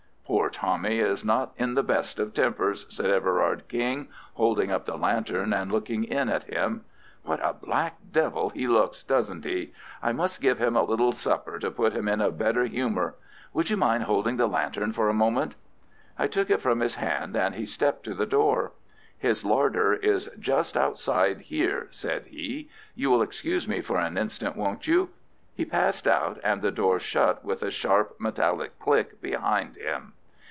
[0.25, 4.95] "Poor Tommy is not in the best of tempers," said Everard King, holding up the
[4.95, 6.85] lantern and looking in at him.
[7.23, 9.73] "What a black devil he looks, doesn't he?
[10.01, 13.15] I must give him a little supper to put him in a better humour.
[13.51, 15.55] Would you mind holding the lantern for a moment?"
[16.17, 18.71] I took it from his hand and he stepped to the door.
[19.17, 22.69] "His larder is just outside here," said he.
[22.95, 25.09] "You will excuse me for an instant, won't you?"
[25.53, 30.13] He passed out, and the door shut with a sharp metallic click behind him.